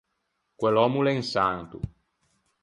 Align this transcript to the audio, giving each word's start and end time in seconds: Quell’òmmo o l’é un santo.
Quell’òmmo 0.61 0.99
o 1.01 1.03
l’é 1.05 1.13
un 1.19 1.25
santo. 1.33 1.77